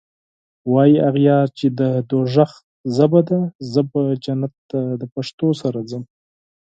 واي 0.71 0.93
اغیار 1.09 1.47
چی 1.57 1.67
د 1.79 1.81
دوږخ 2.09 2.51
ژبه 2.95 3.21
ده 3.29 3.39
زه 3.73 3.81
به 3.91 4.01
جنت 4.23 4.53
ته 4.69 4.79
دپښتو 5.01 5.47
سره 5.61 5.79
ځم 5.89 6.03